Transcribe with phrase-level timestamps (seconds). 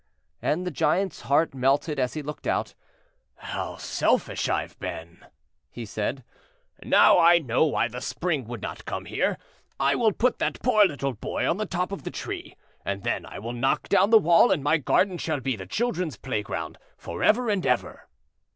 [0.41, 2.73] And the Giant's heart melted as he looked out.
[3.35, 5.27] "How selfish I have been!"
[5.69, 6.23] he said;
[6.83, 9.37] "now I know why the Spring would not come here.
[9.79, 13.27] I will put that poor little boy on the top of the tree, and then
[13.27, 17.21] I will knock down the wall, and my garden shall be the children's playground for
[17.21, 18.09] ever and ever."